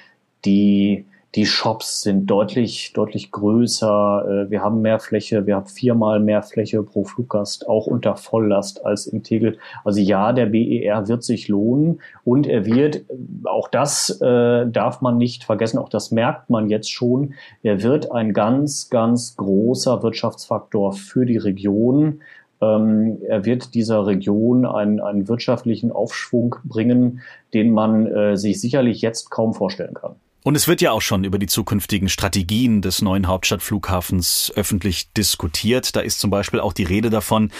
die 0.45 1.07
die 1.35 1.45
Shops 1.45 2.03
sind 2.03 2.27
deutlich, 2.27 2.93
deutlich 2.95 3.31
größer. 3.31 4.47
Äh, 4.47 4.51
wir 4.51 4.63
haben 4.63 4.81
mehr 4.81 4.99
Fläche. 4.99 5.47
Wir 5.47 5.57
haben 5.57 5.67
viermal 5.67 6.21
mehr 6.21 6.43
Fläche 6.43 6.83
pro 6.83 7.05
Fluggast, 7.05 7.69
auch 7.69 7.87
unter 7.87 8.17
Volllast 8.17 8.85
als 8.87 9.07
im 9.07 9.23
Tegel. 9.23 9.59
Also 9.85 10.01
ja, 10.01 10.33
der 10.33 10.47
BER 10.47 11.07
wird 11.07 11.23
sich 11.23 11.49
lohnen 11.49 12.01
und 12.25 12.47
er 12.47 12.65
wird, 12.65 13.05
auch 13.45 13.69
das 13.69 14.21
äh, 14.23 14.67
darf 14.69 15.03
man 15.03 15.19
nicht 15.19 15.45
vergessen, 15.45 15.79
auch 15.79 15.91
das 15.91 16.11
merkt 16.11 16.49
man 16.49 16.71
jetzt 16.71 16.91
schon, 16.91 17.35
er 17.63 17.83
wird 17.83 18.11
ein 18.11 18.33
ganz, 18.33 18.89
ganz 18.89 19.37
großer 19.37 20.03
Wirtschaftsfaktor 20.03 20.93
für 20.93 21.27
die 21.27 21.39
Region 21.39 22.21
Ähm, 22.61 23.19
er 23.29 23.45
wird 23.45 23.75
dieser 23.75 24.07
Region 24.07 24.67
einen, 24.67 24.99
einen 24.99 25.29
wirtschaftlichen 25.29 25.93
Aufschwung 25.93 26.57
bringen, 26.65 27.21
den 27.55 27.71
man 27.71 28.07
äh, 28.07 28.37
sich 28.37 28.61
sicherlich 28.61 29.01
jetzt 29.01 29.31
kaum 29.31 29.55
vorstellen 29.55 29.95
kann. 29.95 30.17
Und 30.49 30.55
es 30.55 30.67
wird 30.67 30.81
ja 30.81 30.93
auch 30.93 31.03
schon 31.03 31.25
über 31.25 31.39
die 31.39 31.47
zukünftigen 31.47 32.09
Strategien 32.09 32.81
des 32.81 33.03
neuen 33.03 33.27
Hauptstadtflughafens 33.27 34.51
öffentlich 34.57 35.13
diskutiert. 35.13 35.95
Da 35.95 36.01
ist 36.01 36.21
zum 36.21 36.31
Beispiel 36.31 36.59
auch 36.59 36.73
die 36.73 36.85
Rede 36.85 37.11
davon, 37.11 37.51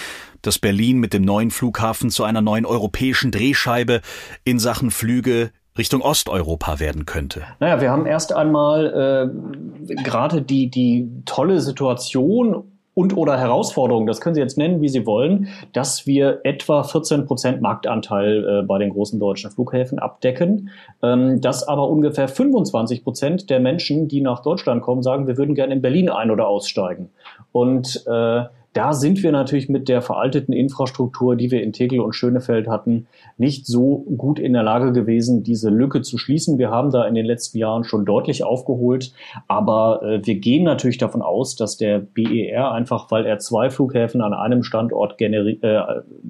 dass 0.41 0.57
Berlin 0.57 0.97
mit 0.97 1.13
dem 1.13 1.21
neuen 1.21 1.51
Flughafen 1.51 2.09
zu 2.09 2.23
einer 2.23 2.41
neuen 2.41 2.65
europäischen 2.65 3.29
Drehscheibe 3.29 4.01
in 4.43 4.57
Sachen 4.57 4.89
Flüge 4.89 5.51
Richtung 5.77 6.01
Osteuropa 6.01 6.79
werden 6.79 7.05
könnte? 7.05 7.43
Naja, 7.59 7.79
wir 7.79 7.91
haben 7.91 8.07
erst 8.07 8.33
einmal 8.33 9.29
äh, 9.87 9.95
gerade 10.01 10.41
die, 10.41 10.71
die 10.71 11.11
tolle 11.25 11.61
Situation 11.61 12.78
und 12.99 13.15
oder 13.15 13.39
Herausforderung, 13.39 14.05
das 14.07 14.19
können 14.19 14.35
Sie 14.35 14.41
jetzt 14.41 14.57
nennen, 14.57 14.81
wie 14.81 14.89
Sie 14.89 15.05
wollen, 15.05 15.47
dass 15.71 16.05
wir 16.05 16.41
etwa 16.43 16.83
14 16.83 17.25
Prozent 17.25 17.61
Marktanteil 17.61 18.45
äh, 18.45 18.61
bei 18.63 18.77
den 18.77 18.89
großen 18.89 19.21
deutschen 19.21 19.51
Flughäfen 19.51 19.99
abdecken, 19.99 20.69
ähm, 21.01 21.39
dass 21.39 21.65
aber 21.65 21.89
ungefähr 21.89 22.27
25 22.27 23.05
Prozent 23.05 23.49
der 23.49 23.61
Menschen, 23.61 24.09
die 24.09 24.19
nach 24.19 24.41
Deutschland 24.41 24.81
kommen, 24.81 25.01
sagen, 25.01 25.27
wir 25.27 25.37
würden 25.37 25.55
gerne 25.55 25.75
in 25.75 25.81
Berlin 25.81 26.09
ein- 26.09 26.29
oder 26.29 26.49
aussteigen. 26.49 27.09
Und 27.53 28.05
äh, 28.05 28.43
da 28.73 28.93
sind 28.93 29.23
wir 29.23 29.31
natürlich 29.31 29.67
mit 29.67 29.89
der 29.89 30.01
veralteten 30.01 30.53
Infrastruktur, 30.53 31.35
die 31.35 31.49
wir 31.49 31.63
in 31.63 31.73
Tegel 31.73 32.01
und 32.01 32.13
Schönefeld 32.13 32.67
hatten, 32.67 33.07
nicht 33.37 33.65
so 33.65 34.05
gut 34.15 34.37
in 34.37 34.53
der 34.53 34.61
Lage 34.61 34.93
gewesen, 34.93 35.43
diese 35.43 35.69
Lücke 35.69 36.01
zu 36.01 36.17
schließen. 36.17 36.59
Wir 36.59 36.69
haben 36.69 36.91
da 36.91 37.05
in 37.05 37.15
den 37.15 37.25
letzten 37.25 37.57
Jahren 37.57 37.83
schon 37.83 38.05
deutlich 38.05 38.43
aufgeholt, 38.43 39.11
aber 39.47 40.03
äh, 40.03 40.25
wir 40.25 40.35
gehen 40.35 40.63
natürlich 40.63 40.99
davon 40.99 41.21
aus, 41.23 41.55
dass 41.55 41.77
der 41.77 41.99
BER 41.99 42.71
einfach, 42.71 43.09
weil 43.09 43.25
er 43.25 43.39
zwei 43.39 43.71
Flughäfen 43.71 44.21
an 44.21 44.33
einem 44.33 44.61
Standort 44.61 45.19
äh, 45.19 45.77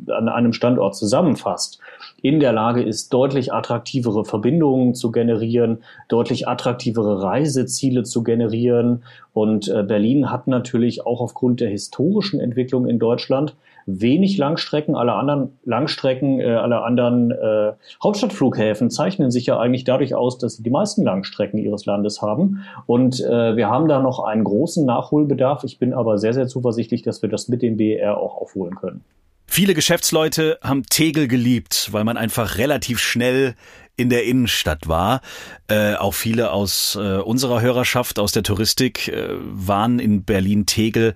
an 0.07 0.29
einem 0.29 0.53
Standort 0.53 0.95
zusammenfasst, 0.95 1.79
in 2.21 2.39
der 2.39 2.53
Lage 2.53 2.83
ist, 2.83 3.13
deutlich 3.13 3.53
attraktivere 3.53 4.23
Verbindungen 4.23 4.93
zu 4.93 5.11
generieren, 5.11 5.79
deutlich 6.07 6.47
attraktivere 6.47 7.21
Reiseziele 7.21 8.03
zu 8.03 8.23
generieren. 8.23 9.03
Und 9.33 9.67
äh, 9.67 9.83
Berlin 9.83 10.31
hat 10.31 10.47
natürlich 10.47 11.05
auch 11.05 11.21
aufgrund 11.21 11.61
der 11.61 11.69
historischen 11.69 12.28
Entwicklung 12.37 12.87
in 12.87 12.99
Deutschland 12.99 13.55
wenig 13.85 14.37
Langstrecken. 14.37 14.95
Alle 14.95 15.13
anderen 15.13 15.57
Langstrecken, 15.65 16.39
äh, 16.39 16.45
alle 16.45 16.83
anderen 16.83 17.31
äh, 17.31 17.73
Hauptstadtflughäfen 18.03 18.89
zeichnen 18.89 19.31
sich 19.31 19.47
ja 19.47 19.59
eigentlich 19.59 19.83
dadurch 19.83 20.15
aus, 20.15 20.37
dass 20.37 20.57
sie 20.57 20.63
die 20.63 20.69
meisten 20.69 21.03
Langstrecken 21.03 21.59
ihres 21.59 21.85
Landes 21.85 22.21
haben. 22.21 22.63
Und 22.85 23.19
äh, 23.21 23.55
wir 23.55 23.69
haben 23.69 23.87
da 23.87 23.99
noch 23.99 24.19
einen 24.19 24.43
großen 24.43 24.85
Nachholbedarf. 24.85 25.63
Ich 25.63 25.79
bin 25.79 25.93
aber 25.93 26.17
sehr, 26.17 26.33
sehr 26.33 26.47
zuversichtlich, 26.47 27.01
dass 27.01 27.21
wir 27.21 27.29
das 27.29 27.47
mit 27.47 27.61
dem 27.61 27.77
BER 27.77 28.17
auch 28.17 28.35
aufholen 28.39 28.75
können. 28.75 29.03
Viele 29.51 29.73
Geschäftsleute 29.73 30.59
haben 30.61 30.83
Tegel 30.83 31.27
geliebt, 31.27 31.89
weil 31.91 32.03
man 32.03 32.17
einfach 32.17 32.59
relativ 32.59 32.99
schnell 32.99 33.55
in 33.97 34.09
der 34.09 34.23
Innenstadt 34.23 34.87
war. 34.87 35.21
Äh, 35.67 35.95
auch 35.95 36.13
viele 36.13 36.51
aus 36.51 36.95
äh, 36.95 37.17
unserer 37.17 37.59
Hörerschaft, 37.59 38.19
aus 38.19 38.31
der 38.31 38.43
Touristik, 38.43 39.07
äh, 39.07 39.27
waren 39.41 39.97
in 39.97 40.23
Berlin-Tegel 40.23 41.15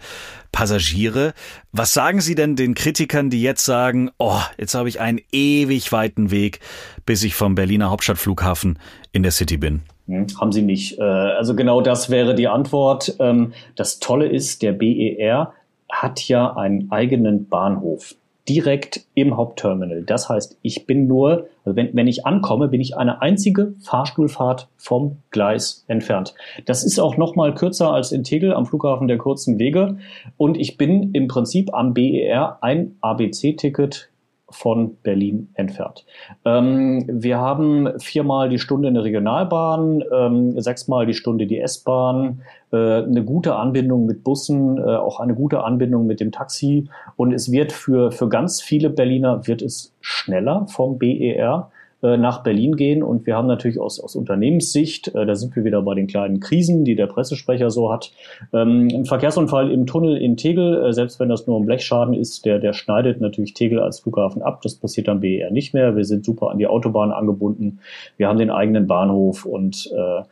Passagiere. 0.51 1.33
Was 1.71 1.93
sagen 1.93 2.21
Sie 2.21 2.33
denn 2.33 2.55
den 2.55 2.73
Kritikern, 2.73 3.29
die 3.29 3.41
jetzt 3.41 3.65
sagen, 3.65 4.09
oh, 4.17 4.41
jetzt 4.57 4.73
habe 4.73 4.89
ich 4.89 4.99
einen 4.99 5.21
ewig 5.31 5.91
weiten 5.91 6.31
Weg, 6.31 6.59
bis 7.05 7.23
ich 7.23 7.35
vom 7.35 7.53
Berliner 7.53 7.91
Hauptstadtflughafen 7.91 8.79
in 9.11 9.21
der 9.21 9.31
City 9.31 9.57
bin? 9.57 9.83
Hm, 10.07 10.27
haben 10.41 10.51
sie 10.51 10.63
nicht. 10.63 10.97
Äh, 10.97 11.03
also 11.03 11.55
genau 11.55 11.81
das 11.81 12.09
wäre 12.09 12.33
die 12.33 12.47
Antwort. 12.47 13.15
Ähm, 13.19 13.53
das 13.75 13.99
Tolle 13.99 14.27
ist, 14.27 14.63
der 14.63 14.73
BER 14.73 15.53
hat 15.89 16.27
ja 16.27 16.57
einen 16.57 16.91
eigenen 16.91 17.47
Bahnhof 17.47 18.15
direkt 18.47 19.05
im 19.13 19.37
Hauptterminal. 19.37 20.03
Das 20.03 20.27
heißt, 20.27 20.57
ich 20.61 20.85
bin 20.85 21.07
nur, 21.07 21.47
also 21.63 21.75
wenn, 21.75 21.95
wenn 21.95 22.07
ich 22.07 22.25
ankomme, 22.25 22.67
bin 22.67 22.81
ich 22.81 22.97
eine 22.97 23.21
einzige 23.21 23.73
Fahrstuhlfahrt 23.81 24.67
vom 24.75 25.17
Gleis 25.31 25.85
entfernt. 25.87 26.33
Das 26.65 26.83
ist 26.83 26.99
auch 26.99 27.17
noch 27.17 27.35
mal 27.35 27.55
kürzer 27.55 27.93
als 27.93 28.11
in 28.11 28.23
Tegel 28.23 28.53
am 28.53 28.65
Flughafen 28.65 29.07
der 29.07 29.17
kurzen 29.17 29.59
Wege. 29.59 29.97
Und 30.37 30.57
ich 30.57 30.77
bin 30.77 31.13
im 31.13 31.27
Prinzip 31.27 31.73
am 31.73 31.93
BER 31.93 32.57
ein 32.61 32.95
ABC-Ticket 33.01 34.09
von 34.53 34.97
Berlin 35.03 35.49
entfernt. 35.55 36.05
Ähm, 36.45 37.05
wir 37.07 37.37
haben 37.37 37.99
viermal 37.99 38.49
die 38.49 38.59
Stunde 38.59 38.87
eine 38.87 39.03
Regionalbahn, 39.03 40.03
ähm, 40.13 40.59
sechsmal 40.61 41.05
die 41.05 41.13
Stunde 41.13 41.47
die 41.47 41.59
S-Bahn, 41.59 42.41
äh, 42.71 43.03
eine 43.03 43.23
gute 43.23 43.55
Anbindung 43.55 44.05
mit 44.05 44.23
Bussen, 44.23 44.77
äh, 44.77 44.81
auch 44.81 45.19
eine 45.19 45.35
gute 45.35 45.63
Anbindung 45.63 46.05
mit 46.05 46.19
dem 46.19 46.31
Taxi. 46.31 46.89
Und 47.15 47.33
es 47.33 47.51
wird 47.51 47.71
für, 47.71 48.11
für 48.11 48.29
ganz 48.29 48.61
viele 48.61 48.89
Berliner 48.89 49.47
wird 49.47 49.61
es 49.61 49.93
schneller 50.01 50.67
vom 50.67 50.97
BER 50.97 51.71
äh, 52.03 52.17
nach 52.17 52.43
Berlin 52.43 52.75
gehen. 52.75 53.01
Und 53.01 53.25
wir 53.25 53.35
haben 53.35 53.47
natürlich 53.47 53.79
aus, 53.79 53.99
aus 53.99 54.15
Unternehmenssicht, 54.15 55.15
äh, 55.15 55.25
da 55.25 55.35
sind 55.35 55.55
wir 55.55 55.63
wieder 55.63 55.81
bei 55.81 55.95
den 55.95 56.07
kleinen 56.07 56.41
Krisen, 56.41 56.83
die 56.83 56.95
der 56.95 57.07
Pressesprecher 57.07 57.71
so 57.71 57.91
hat, 57.91 58.11
ähm, 58.51 58.89
ein 58.93 59.05
Verkehrsunfall 59.05 59.71
im 59.71 59.85
Tunnel 59.85 60.17
in 60.17 60.35
Tegel, 60.35 60.85
äh, 60.85 60.93
selbst 60.93 61.19
wenn 61.19 61.29
das 61.29 61.47
nur 61.47 61.59
ein 61.59 61.65
Blechschaden 61.65 62.13
ist, 62.13 62.45
der, 62.45 62.59
der 62.59 62.73
schneidet 62.73 63.21
natürlich 63.21 63.53
Tegel 63.53 63.79
als 63.79 64.01
Flughafen 64.01 64.41
ab. 64.41 64.61
Das 64.63 64.75
passiert 64.75 65.07
am 65.07 65.21
BER 65.21 65.49
nicht 65.51 65.73
mehr. 65.73 65.95
Wir 65.95 66.03
sind 66.03 66.25
super 66.25 66.51
an 66.51 66.57
die 66.57 66.67
Autobahn 66.67 67.11
angebunden. 67.11 67.79
Wir 68.17 68.27
haben 68.27 68.37
den 68.37 68.51
eigenen 68.51 68.85
Bahnhof 68.85 69.45
und 69.45 69.89
äh, 69.95 70.23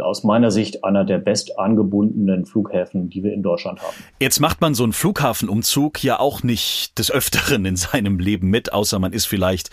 aus 0.00 0.24
meiner 0.24 0.50
Sicht 0.50 0.84
einer 0.84 1.04
der 1.04 1.18
best 1.18 1.58
angebundenen 1.58 2.46
Flughäfen, 2.46 3.10
die 3.10 3.22
wir 3.22 3.32
in 3.32 3.42
Deutschland 3.42 3.80
haben. 3.80 3.94
Jetzt 4.20 4.40
macht 4.40 4.60
man 4.60 4.74
so 4.74 4.84
einen 4.84 4.92
Flughafenumzug 4.92 6.02
ja 6.02 6.18
auch 6.18 6.42
nicht 6.42 6.98
des 6.98 7.10
Öfteren 7.10 7.64
in 7.64 7.76
seinem 7.76 8.18
Leben 8.18 8.48
mit, 8.48 8.72
außer 8.72 8.98
man 8.98 9.12
ist 9.12 9.26
vielleicht 9.26 9.70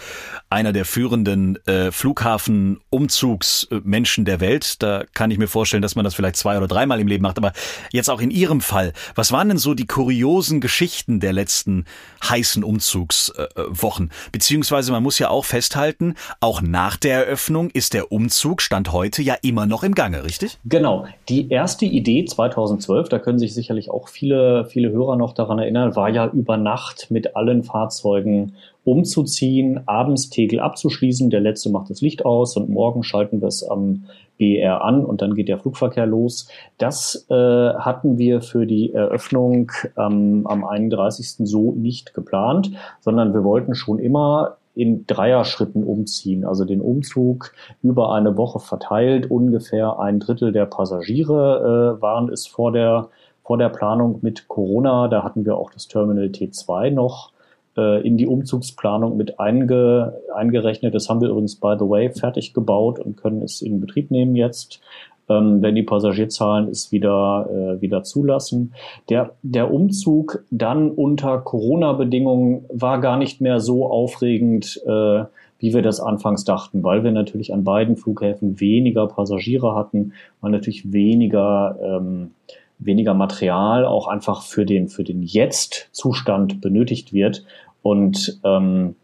einer 0.50 0.74
der 0.74 0.84
führenden 0.84 1.56
äh, 1.65 1.91
Flughafenumzugsmenschen 1.91 4.25
der 4.25 4.41
Welt. 4.41 4.84
Da 4.84 5.06
kann 5.13 5.32
ich 5.32 5.38
mir 5.38 5.48
vorstellen, 5.48 5.82
dass 5.82 5.96
man 5.96 6.03
das 6.03 6.15
vielleicht 6.15 6.36
zwei 6.36 6.58
oder 6.58 6.68
dreimal 6.68 7.00
im 7.00 7.08
Leben 7.08 7.24
macht. 7.24 7.38
Aber 7.38 7.53
jetzt 7.94 8.10
auch 8.10 8.20
in 8.20 8.32
Ihrem 8.32 8.60
Fall, 8.60 8.91
was 9.15 9.32
waren 9.32 9.48
denn 9.48 9.58
so 9.58 9.74
die 9.74 9.88
kuriosen 9.88 10.60
Geschichten 10.60 11.22
der 11.22 11.32
letzten 11.32 11.86
heißen 12.27 12.65
Umzugswochen? 12.65 14.08
Äh, 14.08 14.29
Beziehungsweise 14.32 14.91
man 14.91 15.03
muss 15.03 15.20
ja 15.20 15.29
auch 15.29 15.46
festhalten, 15.46 16.15
auch 16.41 16.62
nach 16.62 16.98
der 16.98 17.25
Eröffnung 17.25 17.70
ist 17.70 17.94
der 17.94 18.12
Umzug 18.12 18.62
Stand 18.62 18.91
heute 18.91 19.22
ja 19.22 19.36
immer 19.41 19.65
noch 19.65 19.84
im 19.84 19.96
Gang. 19.96 20.10
Gange, 20.10 20.24
richtig? 20.24 20.58
Genau. 20.65 21.06
Die 21.27 21.50
erste 21.50 21.86
Idee 21.86 22.25
2012, 22.25 23.10
da 23.10 23.20
können 23.20 23.38
sich 23.38 23.53
sicherlich 23.53 23.91
auch 23.91 24.08
viele, 24.08 24.65
viele 24.65 24.91
Hörer 24.91 25.18
noch 25.18 25.34
daran 25.34 25.60
erinnern, 25.60 25.96
war 25.96 26.10
ja 26.10 26.27
über 26.27 26.58
Nacht 26.58 27.12
mit 27.12 27.36
allen 27.36 27.63
Fahrzeugen 27.63 28.56
umzuziehen, 28.89 29.81
abends 29.86 30.29
Tegel 30.29 30.60
abzuschließen. 30.60 31.29
Der 31.29 31.41
letzte 31.41 31.69
macht 31.69 31.91
das 31.91 32.01
Licht 32.01 32.25
aus 32.25 32.58
und 32.58 32.69
morgen 32.69 33.03
schalten 33.03 33.39
wir 33.39 33.48
es 33.48 33.63
am 33.63 34.05
BR 34.39 34.84
an 34.84 35.05
und 35.05 35.22
dann 35.22 35.36
geht 35.36 35.48
der 35.48 35.60
Flugverkehr 35.60 36.08
los. 36.08 36.50
Das 36.79 37.27
äh, 37.29 37.34
hatten 37.34 38.17
wir 38.17 38.41
für 38.41 38.65
die 38.65 38.91
Eröffnung 38.91 39.72
ähm, 39.96 40.48
am 40.48 40.65
31. 40.65 41.48
so 41.48 41.74
nicht 41.74 42.15
geplant, 42.15 42.72
sondern 43.00 43.34
wir 43.34 43.43
wollten 43.43 43.75
schon 43.75 44.00
immer 44.00 44.58
in 44.74 45.05
Dreierschritten 45.05 45.84
umziehen. 45.84 46.43
Also 46.43 46.65
den 46.65 46.81
Umzug 46.81 47.51
über 47.84 48.13
eine 48.13 48.38
Woche 48.38 48.60
verteilt. 48.60 49.29
Ungefähr 49.29 50.00
ein 50.00 50.19
Drittel 50.19 50.51
der 50.51 50.65
Passagiere 50.65 51.98
äh, 51.98 52.01
waren 52.01 52.29
es 52.29 52.48
vor 52.48 52.72
der, 52.72 53.10
vor 53.43 53.60
der 53.60 53.69
Planung 53.69 54.19
mit 54.22 54.48
Corona. 54.48 55.10
Da 55.10 55.24
hatten 55.24 55.46
wir 55.46 55.58
auch 55.58 55.69
das 55.69 55.88
Terminal 55.88 56.27
T2 56.27 56.89
noch 56.89 57.34
äh, 57.79 58.07
in 58.07 58.17
die 58.17 58.27
Umzugsplanung 58.27 59.17
mit 59.17 59.39
einge, 59.39 60.13
eingerechnet. 60.36 60.93
Das 60.93 61.09
haben 61.09 61.21
wir 61.21 61.29
übrigens, 61.29 61.55
by 61.55 61.75
the 61.79 61.88
way, 61.88 62.09
fertig 62.09 62.53
gebaut 62.53 63.00
und 63.00 63.17
können 63.17 63.41
es 63.41 63.62
in 63.62 63.79
Betrieb 63.79 64.12
nehmen 64.12 64.36
jetzt 64.36 64.81
ähm, 65.29 65.62
wenn 65.62 65.75
die 65.75 65.83
Passagierzahlen 65.83 66.67
es 66.69 66.91
wieder, 66.91 67.48
äh, 67.51 67.81
wieder 67.81 68.03
zulassen. 68.03 68.74
Der, 69.09 69.31
der 69.43 69.71
Umzug 69.71 70.43
dann 70.50 70.89
unter 70.91 71.38
Corona-Bedingungen 71.38 72.65
war 72.74 73.00
gar 73.00 73.17
nicht 73.17 73.39
mehr 73.39 73.59
so 73.59 73.86
aufregend, 73.86 74.81
äh, 74.86 75.24
wie 75.59 75.74
wir 75.74 75.81
das 75.81 76.00
anfangs 76.00 76.45
dachten, 76.45 76.83
weil 76.83 77.03
wir 77.03 77.12
natürlich 77.12 77.53
an 77.53 77.63
beiden 77.63 77.95
Flughäfen 77.98 78.59
weniger 78.59 79.07
Passagiere 79.07 79.75
hatten, 79.75 80.13
weil 80.41 80.51
natürlich 80.51 80.91
weniger, 80.91 81.77
ähm, 81.81 82.31
weniger 82.79 83.13
Material 83.13 83.86
auch 83.86 84.07
einfach 84.07 84.41
für 84.41 84.65
den, 84.65 84.88
für 84.88 85.03
den 85.03 85.21
Jetzt-Zustand 85.21 86.62
benötigt 86.62 87.12
wird. 87.13 87.43
Und 87.81 88.39
ähm, 88.43 88.95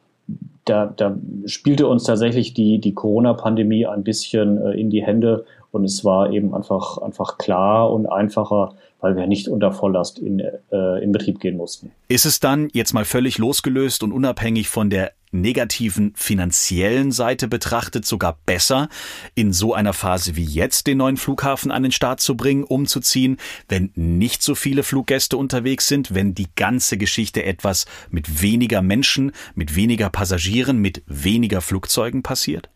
da, 0.65 0.87
da 0.87 1.15
spielte 1.45 1.87
uns 1.87 2.03
tatsächlich 2.03 2.53
die, 2.53 2.79
die 2.79 2.93
Corona-Pandemie 2.93 3.85
ein 3.85 4.03
bisschen 4.03 4.57
äh, 4.57 4.71
in 4.71 4.89
die 4.89 5.03
Hände. 5.03 5.45
Und 5.71 5.85
es 5.85 6.03
war 6.03 6.31
eben 6.31 6.53
einfach, 6.55 6.97
einfach 6.97 7.37
klar 7.37 7.91
und 7.91 8.07
einfacher, 8.07 8.75
weil 9.01 9.15
wir 9.15 9.27
nicht 9.27 9.47
unter 9.47 9.71
Volllast 9.71 10.19
in, 10.19 10.39
äh, 10.39 11.03
in 11.03 11.11
Betrieb 11.11 11.39
gehen 11.39 11.57
mussten. 11.57 11.91
Ist 12.07 12.25
es 12.25 12.39
dann 12.39 12.69
jetzt 12.73 12.93
mal 12.93 13.05
völlig 13.05 13.37
losgelöst 13.37 14.03
und 14.03 14.11
unabhängig 14.11 14.69
von 14.69 14.89
der 14.89 15.11
negativen 15.31 16.13
finanziellen 16.15 17.11
Seite 17.11 17.47
betrachtet 17.47 18.05
sogar 18.05 18.39
besser, 18.45 18.89
in 19.35 19.53
so 19.53 19.73
einer 19.73 19.93
Phase 19.93 20.35
wie 20.35 20.43
jetzt 20.43 20.87
den 20.87 20.97
neuen 20.97 21.17
Flughafen 21.17 21.71
an 21.71 21.83
den 21.83 21.91
Start 21.91 22.21
zu 22.21 22.35
bringen, 22.35 22.63
umzuziehen, 22.63 23.37
wenn 23.67 23.91
nicht 23.95 24.41
so 24.41 24.55
viele 24.55 24.83
Fluggäste 24.83 25.37
unterwegs 25.37 25.87
sind, 25.87 26.13
wenn 26.13 26.33
die 26.33 26.47
ganze 26.55 26.97
Geschichte 26.97 27.43
etwas 27.43 27.85
mit 28.09 28.41
weniger 28.41 28.81
Menschen, 28.81 29.33
mit 29.55 29.75
weniger 29.75 30.09
Passagieren, 30.09 30.79
mit 30.79 31.03
weniger 31.05 31.61
Flugzeugen 31.61 32.23
passiert? 32.23 32.69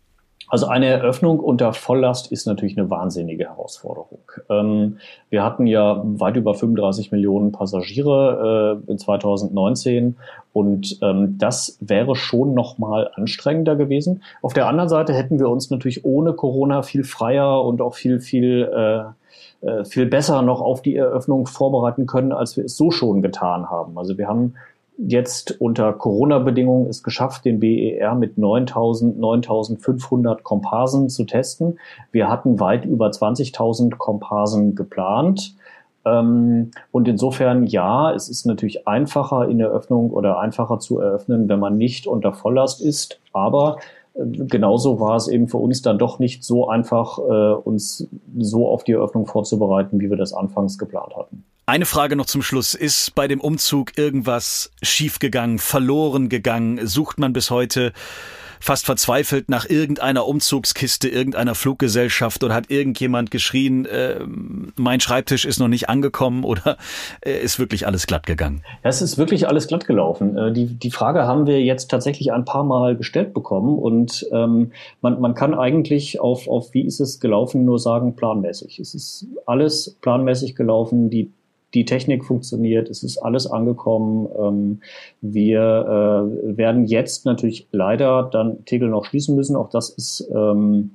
Also 0.49 0.65
eine 0.65 0.87
Eröffnung 0.87 1.39
unter 1.39 1.73
Volllast 1.73 2.31
ist 2.31 2.47
natürlich 2.47 2.77
eine 2.77 2.89
wahnsinnige 2.89 3.45
Herausforderung. 3.45 4.19
Ähm, 4.49 4.97
wir 5.29 5.43
hatten 5.43 5.67
ja 5.67 6.01
weit 6.03 6.35
über 6.37 6.55
35 6.55 7.11
Millionen 7.11 7.51
Passagiere 7.51 8.81
äh, 8.87 8.91
in 8.91 8.97
2019 8.97 10.17
und 10.51 10.97
ähm, 11.03 11.37
das 11.37 11.77
wäre 11.81 12.15
schon 12.15 12.55
nochmal 12.55 13.11
anstrengender 13.13 13.75
gewesen. 13.75 14.23
Auf 14.41 14.53
der 14.53 14.67
anderen 14.67 14.89
Seite 14.89 15.13
hätten 15.13 15.39
wir 15.39 15.49
uns 15.49 15.69
natürlich 15.69 16.03
ohne 16.03 16.33
Corona 16.33 16.81
viel 16.81 17.03
freier 17.03 17.63
und 17.63 17.79
auch 17.79 17.93
viel, 17.93 18.19
viel 18.19 18.67
äh, 18.73 19.67
äh 19.67 19.85
viel 19.85 20.07
besser 20.07 20.41
noch 20.41 20.61
auf 20.61 20.81
die 20.81 20.95
Eröffnung 20.95 21.45
vorbereiten 21.45 22.07
können, 22.07 22.31
als 22.31 22.57
wir 22.57 22.65
es 22.65 22.75
so 22.75 22.89
schon 22.89 23.21
getan 23.21 23.69
haben. 23.69 23.97
Also 23.99 24.17
wir 24.17 24.27
haben 24.27 24.55
jetzt 25.07 25.59
unter 25.61 25.93
Corona-Bedingungen 25.93 26.87
es 26.89 27.03
geschafft, 27.03 27.45
den 27.45 27.59
BER 27.59 28.15
mit 28.15 28.37
9000, 28.37 29.17
9500 29.19 30.43
Komparsen 30.43 31.09
zu 31.09 31.23
testen. 31.23 31.79
Wir 32.11 32.29
hatten 32.29 32.59
weit 32.59 32.85
über 32.85 33.07
20.000 33.07 33.95
Komparsen 33.97 34.75
geplant. 34.75 35.55
Ähm, 36.05 36.71
und 36.91 37.07
insofern, 37.07 37.65
ja, 37.65 38.13
es 38.13 38.29
ist 38.29 38.45
natürlich 38.45 38.87
einfacher 38.87 39.47
in 39.47 39.57
der 39.57 39.69
Öffnung 39.69 40.11
oder 40.11 40.39
einfacher 40.39 40.79
zu 40.79 40.99
eröffnen, 40.99 41.47
wenn 41.47 41.59
man 41.59 41.77
nicht 41.77 42.07
unter 42.07 42.33
Volllast 42.33 42.81
ist. 42.81 43.19
Aber 43.31 43.77
äh, 44.15 44.25
genauso 44.25 44.99
war 44.99 45.15
es 45.15 45.27
eben 45.27 45.47
für 45.47 45.57
uns 45.57 45.81
dann 45.81 45.97
doch 45.97 46.19
nicht 46.19 46.43
so 46.43 46.67
einfach, 46.67 47.19
äh, 47.19 47.53
uns 47.53 48.07
so 48.37 48.67
auf 48.67 48.83
die 48.83 48.93
Eröffnung 48.93 49.27
vorzubereiten, 49.27 49.99
wie 49.99 50.09
wir 50.09 50.17
das 50.17 50.33
anfangs 50.33 50.77
geplant 50.77 51.15
hatten. 51.15 51.43
Eine 51.69 51.85
Frage 51.85 52.15
noch 52.15 52.25
zum 52.25 52.41
Schluss. 52.41 52.73
Ist 52.73 53.13
bei 53.13 53.27
dem 53.27 53.39
Umzug 53.39 53.95
irgendwas 53.95 54.71
schiefgegangen, 54.81 55.59
verloren 55.59 56.27
gegangen? 56.27 56.87
Sucht 56.87 57.19
man 57.19 57.31
bis 57.31 57.51
heute 57.51 57.93
fast 58.59 58.87
verzweifelt 58.87 59.49
nach 59.49 59.69
irgendeiner 59.69 60.25
Umzugskiste, 60.25 61.07
irgendeiner 61.07 61.53
Fluggesellschaft 61.53 62.43
oder 62.43 62.55
hat 62.55 62.71
irgendjemand 62.71 63.29
geschrien, 63.29 63.85
äh, 63.85 64.19
mein 64.77 64.99
Schreibtisch 64.99 65.45
ist 65.45 65.59
noch 65.59 65.67
nicht 65.67 65.89
angekommen 65.89 66.43
oder 66.43 66.77
äh, 67.21 67.39
ist 67.39 67.59
wirklich 67.59 67.85
alles 67.85 68.07
glatt 68.07 68.25
gegangen? 68.25 68.63
Es 68.81 69.03
ist 69.03 69.19
wirklich 69.19 69.47
alles 69.47 69.67
glatt 69.67 69.85
gelaufen. 69.85 70.35
Äh, 70.37 70.51
die, 70.51 70.65
die 70.65 70.91
Frage 70.91 71.27
haben 71.27 71.45
wir 71.45 71.61
jetzt 71.61 71.91
tatsächlich 71.91 72.33
ein 72.33 72.45
paar 72.45 72.63
Mal 72.63 72.97
gestellt 72.97 73.35
bekommen 73.35 73.77
und 73.77 74.27
ähm, 74.31 74.71
man, 75.01 75.21
man 75.21 75.35
kann 75.35 75.53
eigentlich 75.53 76.19
auf, 76.19 76.47
auf 76.47 76.73
wie 76.73 76.81
ist 76.81 76.99
es 76.99 77.19
gelaufen 77.19 77.63
nur 77.63 77.77
sagen 77.77 78.15
planmäßig. 78.15 78.79
Es 78.79 78.95
ist 78.95 79.27
alles 79.45 79.95
planmäßig 80.01 80.55
gelaufen. 80.55 81.11
Die 81.11 81.31
die 81.73 81.85
Technik 81.85 82.25
funktioniert, 82.25 82.89
es 82.89 83.03
ist 83.03 83.17
alles 83.17 83.47
angekommen. 83.47 84.27
Ähm, 84.37 84.79
wir 85.21 85.59
äh, 85.61 86.57
werden 86.57 86.85
jetzt 86.85 87.25
natürlich 87.25 87.67
leider 87.71 88.23
dann 88.23 88.65
Tegel 88.65 88.89
noch 88.89 89.05
schließen 89.05 89.35
müssen. 89.35 89.55
Auch 89.55 89.69
das 89.69 89.89
ist, 89.89 90.29
ähm, 90.33 90.91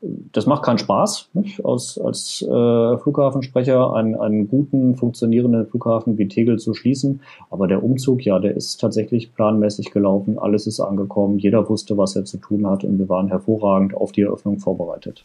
das 0.00 0.46
macht 0.46 0.64
keinen 0.64 0.78
Spaß, 0.78 1.30
nicht? 1.34 1.64
Aus, 1.64 1.98
als 1.98 2.42
äh, 2.42 2.98
Flughafensprecher 2.98 3.94
einen, 3.94 4.14
einen 4.16 4.48
guten, 4.48 4.96
funktionierenden 4.96 5.66
Flughafen 5.66 6.18
wie 6.18 6.28
Tegel 6.28 6.58
zu 6.58 6.74
schließen. 6.74 7.20
Aber 7.50 7.66
der 7.68 7.82
Umzug, 7.82 8.24
ja, 8.24 8.38
der 8.38 8.56
ist 8.56 8.80
tatsächlich 8.80 9.32
planmäßig 9.34 9.92
gelaufen. 9.92 10.38
Alles 10.38 10.66
ist 10.66 10.80
angekommen. 10.80 11.38
Jeder 11.38 11.68
wusste, 11.68 11.96
was 11.96 12.16
er 12.16 12.24
zu 12.24 12.38
tun 12.38 12.66
hat 12.66 12.84
und 12.84 12.98
wir 12.98 13.08
waren 13.08 13.28
hervorragend 13.28 13.94
auf 13.94 14.12
die 14.12 14.22
Eröffnung 14.22 14.58
vorbereitet. 14.58 15.24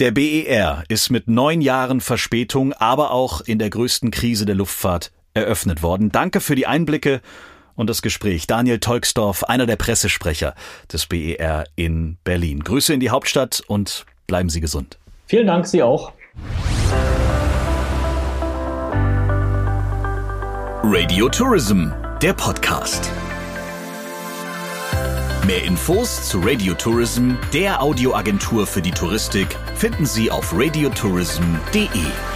Der 0.00 0.10
BER 0.10 0.82
ist 0.88 1.10
mit 1.10 1.28
neun 1.28 1.60
Jahren 1.60 2.00
Verspätung, 2.00 2.72
aber 2.72 3.12
auch 3.12 3.40
in 3.42 3.60
der 3.60 3.70
größten 3.70 4.10
Krise 4.10 4.44
der 4.44 4.56
Luftfahrt 4.56 5.12
eröffnet 5.34 5.82
worden. 5.82 6.10
Danke 6.10 6.40
für 6.40 6.56
die 6.56 6.66
Einblicke 6.66 7.20
und 7.76 7.88
das 7.88 8.02
Gespräch. 8.02 8.48
Daniel 8.48 8.80
Tolksdorf, 8.80 9.44
einer 9.44 9.66
der 9.66 9.76
Pressesprecher 9.76 10.54
des 10.92 11.06
BER 11.06 11.64
in 11.76 12.16
Berlin. 12.24 12.64
Grüße 12.64 12.92
in 12.92 12.98
die 12.98 13.10
Hauptstadt 13.10 13.62
und 13.68 14.04
bleiben 14.26 14.50
Sie 14.50 14.60
gesund. 14.60 14.98
Vielen 15.26 15.46
Dank, 15.46 15.66
Sie 15.66 15.82
auch. 15.82 16.12
Radio 20.82 21.28
Tourism, 21.28 21.90
der 22.20 22.32
Podcast. 22.32 23.10
Mehr 25.46 25.62
Infos 25.62 26.26
zu 26.26 26.40
Radio 26.42 26.72
Tourism, 26.72 27.32
der 27.52 27.82
Audioagentur 27.82 28.66
für 28.66 28.80
die 28.80 28.92
Touristik, 28.92 29.58
finden 29.74 30.06
Sie 30.06 30.30
auf 30.30 30.54
radiotourism.de. 30.56 32.33